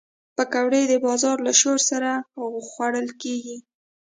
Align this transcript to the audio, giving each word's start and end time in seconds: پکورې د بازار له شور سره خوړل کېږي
پکورې 0.35 0.81
د 0.91 0.93
بازار 1.05 1.37
له 1.47 1.53
شور 1.61 1.77
سره 1.89 2.11
خوړل 2.69 3.07
کېږي 3.21 3.57